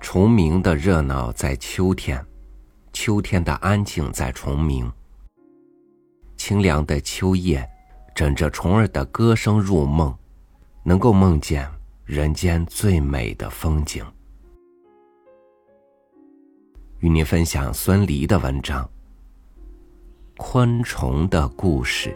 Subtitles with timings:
[0.00, 2.24] 虫鸣的热闹在秋天，
[2.92, 4.90] 秋天的安静在虫鸣。
[6.36, 7.68] 清凉的秋夜，
[8.14, 10.16] 枕着虫儿的歌声入梦，
[10.82, 11.68] 能够梦见
[12.04, 14.04] 人间最美的风景。
[17.00, 18.84] 与您分享孙犁的文章
[20.36, 22.10] 《昆虫的故事》。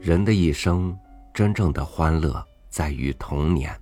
[0.00, 0.96] 人的一生，
[1.34, 3.78] 真正的欢乐在于童年。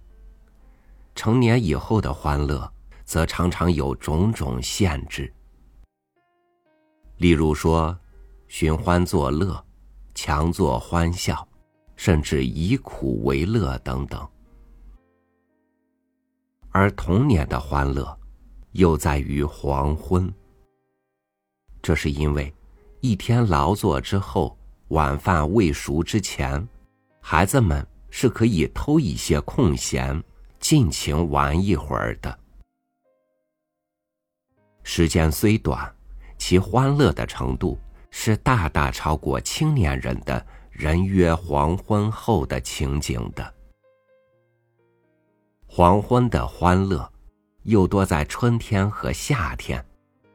[1.14, 2.70] 成年以后的欢乐，
[3.04, 5.32] 则常常有种种限制。
[7.18, 7.96] 例如说，
[8.48, 9.62] 寻欢作乐、
[10.14, 11.46] 强作欢笑，
[11.96, 14.26] 甚至以苦为乐等等。
[16.70, 18.18] 而童年的欢乐，
[18.72, 20.32] 又在于黄昏。
[21.82, 22.52] 这是因为，
[23.00, 24.58] 一天劳作之后。
[24.88, 26.66] 晚饭未熟之前，
[27.20, 30.23] 孩子们是可以偷一些空闲，
[30.60, 32.38] 尽情玩一会儿的。
[34.84, 35.92] 时间虽短，
[36.38, 37.76] 其欢乐的程度
[38.10, 43.54] 是大大超过青年人的人约黄昏后的情景的。
[45.66, 47.12] 黄昏的欢乐，
[47.64, 49.84] 又多在春天和夏天，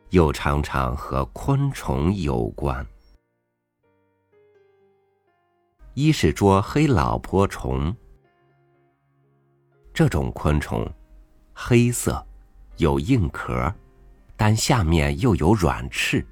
[0.09, 2.85] 又常常和昆虫有关。
[5.93, 7.93] 一是捉黑老婆虫，
[9.93, 10.89] 这种昆虫
[11.53, 12.25] 黑色，
[12.77, 13.73] 有硬壳，
[14.37, 16.25] 但下面又有软翅。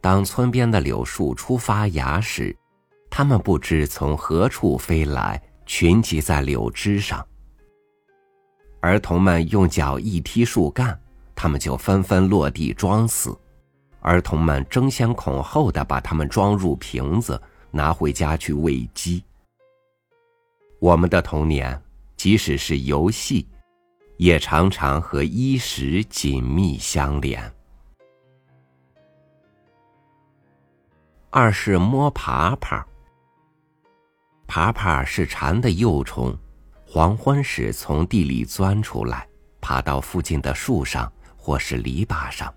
[0.00, 2.56] 当村边的柳树初发芽时，
[3.10, 7.24] 它们不知从何处飞来，群集在柳枝上。
[8.80, 10.98] 儿童们用脚一踢树干，
[11.34, 13.38] 它们就纷纷落地装死。
[14.02, 19.22] 儿童们争先恐后的把它们装入瓶子，拿回家去喂鸡。
[20.80, 21.80] 我们的童年，
[22.16, 23.48] 即使是游戏，
[24.16, 27.40] 也常常和衣食紧密相连。
[31.30, 32.84] 二是摸爬爬，
[34.48, 36.36] 爬爬是蝉的幼虫，
[36.84, 39.26] 黄昏时从地里钻出来，
[39.60, 42.52] 爬到附近的树上或是篱笆上。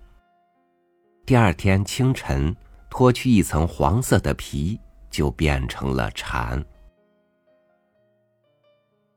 [1.26, 2.54] 第二天清晨，
[2.88, 4.78] 脱去一层黄色的皮，
[5.10, 6.64] 就变成了蝉。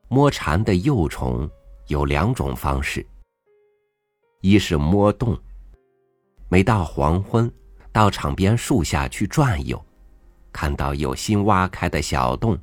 [0.08, 1.48] 摸蝉的幼虫
[1.86, 3.06] 有两种方式：
[4.42, 5.40] 一是摸洞，
[6.50, 7.52] 每到黄昏，
[7.92, 9.80] 到场边树下去转悠，
[10.52, 12.58] 看到有新挖开的小洞，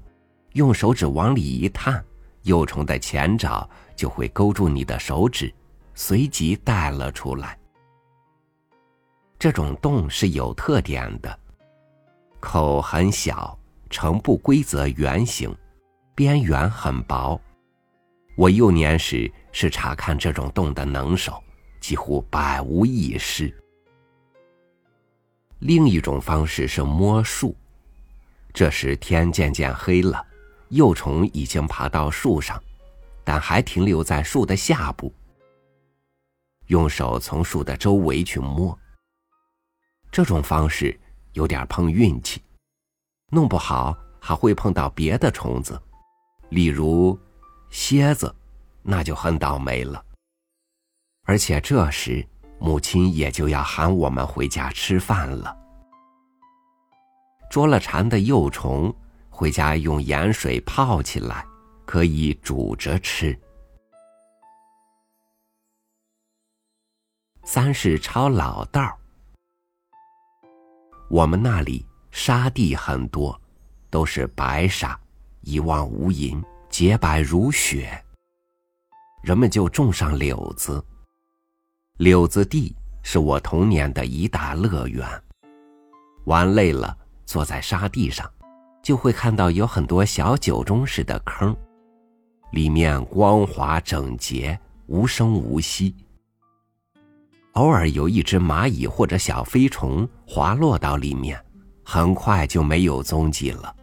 [0.55, 2.05] 用手指往里一探，
[2.43, 5.55] 幼虫的前爪就会勾住你的手指，
[5.95, 7.57] 随即带了出来。
[9.39, 11.39] 这种洞是有特点的，
[12.41, 13.57] 口很小，
[13.91, 15.55] 呈不规则圆形，
[16.15, 17.39] 边缘很薄。
[18.35, 21.43] 我幼年时是查看这种洞的能手，
[21.81, 23.55] 几乎百无一失。
[25.59, 27.55] 另一种方式是摸树，
[28.55, 30.25] 这时天渐渐黑了，
[30.71, 32.63] 幼虫已经爬到树上，
[33.23, 35.13] 但还停留在树的下部。
[36.69, 38.77] 用手从树的周围去摸。
[40.17, 40.99] 这种方式
[41.35, 42.41] 有点碰运气，
[43.29, 45.79] 弄不好还会碰到别的虫子，
[46.49, 47.21] 例如
[47.69, 48.35] 蝎子，
[48.81, 50.03] 那就很倒霉了。
[51.25, 52.27] 而且这时
[52.59, 55.55] 母亲也就要喊我们回家吃饭了。
[57.51, 58.91] 捉了蝉的幼虫，
[59.29, 61.47] 回家用盐水泡起来，
[61.85, 63.39] 可以煮着吃。
[67.45, 68.99] 三是抄老道。
[71.09, 73.41] 我们那里沙地很多，
[73.91, 74.99] 都是白沙，
[75.43, 78.05] 一望无垠，洁白如雪。
[79.23, 80.85] 人们就种上柳子，
[81.99, 85.09] 柳子地是我童年的一大乐园。
[86.25, 88.29] 玩累了，坐在沙地上，
[88.83, 91.57] 就会看到有很多小酒盅似的坑，
[92.51, 95.95] 里面光滑整洁，无声无息。
[97.57, 101.43] 偶尔有一只蚂蚁或者小飞虫滑落到里面，
[101.83, 103.75] 很快就没有踪迹了。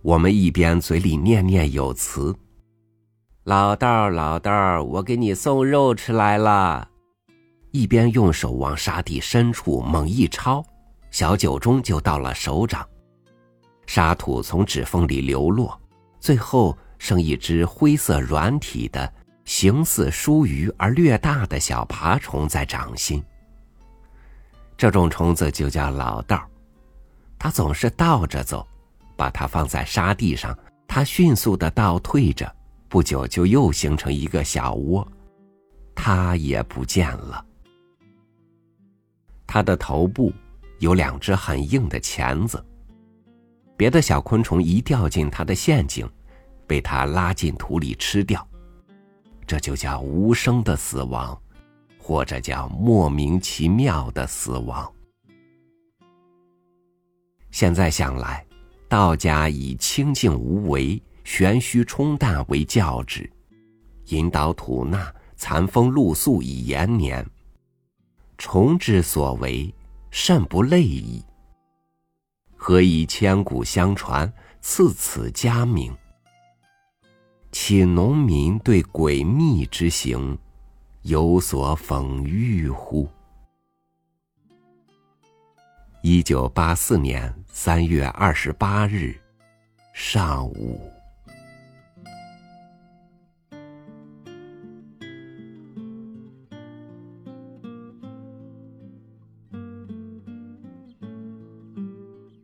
[0.00, 2.34] 我们一边嘴里念念有词
[3.44, 6.88] ：“老道老道，我给你送肉吃来了。”
[7.72, 10.64] 一边用手往沙地深处猛一抄，
[11.10, 12.88] 小酒盅就到了手掌，
[13.86, 15.78] 沙土从指缝里流落，
[16.18, 19.12] 最后剩一只灰色软体的。
[19.48, 23.24] 形似疏鱼而略大的小爬虫在掌心，
[24.76, 26.46] 这种虫子就叫老道
[27.38, 28.68] 它总是倒着走，
[29.16, 30.56] 把它放在沙地上，
[30.86, 32.54] 它迅速的倒退着，
[32.90, 35.08] 不久就又形成一个小窝，
[35.94, 37.42] 它也不见了。
[39.46, 40.30] 它的头部
[40.78, 42.62] 有两只很硬的钳子，
[43.78, 46.06] 别的小昆虫一掉进它的陷阱，
[46.66, 48.46] 被它拉进土里吃掉，
[49.48, 51.36] 这就叫无声的死亡。
[52.08, 54.90] 或者叫莫名其妙的死亡。
[57.50, 58.46] 现在想来，
[58.88, 63.30] 道家以清净无为、玄虚冲淡为教旨，
[64.06, 67.22] 引导吐纳、残风露宿以延年。
[68.38, 69.70] 虫之所为，
[70.10, 71.22] 甚不类矣。
[72.56, 75.94] 何以千古相传，赐此佳名？
[77.50, 80.38] 岂农民对诡秘之行？
[81.02, 83.08] 有所讽喻乎？
[86.02, 89.18] 一九八四年三月二十八日
[89.94, 90.90] 上午，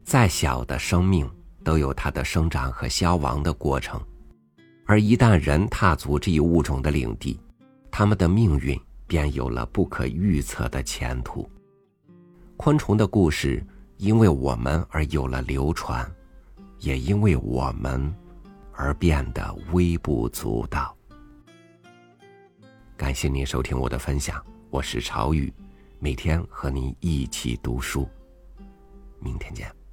[0.02, 1.30] 再小的生命
[1.62, 4.00] 都有它的生长和消亡的过程，
[4.86, 7.40] 而一旦人踏足这一物种的领地，
[7.90, 11.48] 他们的命运便有了不可预测的前途。
[12.56, 13.64] 昆虫的故事
[13.96, 16.08] 因为我们而有了流传，
[16.81, 18.14] 也因为我们
[18.72, 20.94] 而变得微不足道。
[22.96, 25.52] 感谢您收听我的分享，我是朝雨，
[25.98, 28.08] 每天和您一起读书，
[29.19, 29.83] 明天见。